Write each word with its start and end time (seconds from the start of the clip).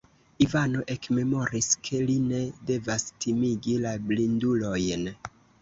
Ivano 0.45 0.79
ekmemoris, 0.95 1.67
ke 1.89 2.01
li 2.07 2.15
ne 2.31 2.41
devas 2.71 3.07
timigi 3.27 3.79
la 3.85 3.95
blindulojn. 4.11 5.07